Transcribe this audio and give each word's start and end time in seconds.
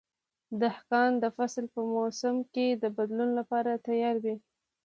دهقان 0.61 1.11
د 1.23 1.25
فصل 1.35 1.65
په 1.73 1.81
موسم 1.93 2.35
کې 2.53 2.67
د 2.81 2.83
بدلون 2.97 3.29
لپاره 3.39 3.71
تیار 3.87 4.15
وي. 4.23 4.35